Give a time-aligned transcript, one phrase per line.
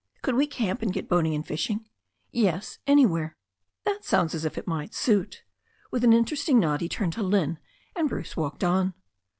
[0.23, 1.87] "Could we camp, and get boating and fishing?"
[2.31, 3.37] "Yes, anywhere."
[3.85, 5.43] "That sounds as if it might suit."
[5.91, 7.59] With an interested nod he turned to Lynne,
[7.95, 8.95] and Bruce walked on.